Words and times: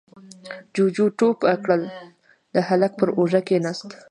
جُوجُو 0.73 1.05
ټوپ 1.17 1.37
کړل، 1.63 1.81
د 2.53 2.55
هلک 2.67 2.91
پر 2.99 3.09
اوږه 3.17 3.41
کېناست: 3.47 3.89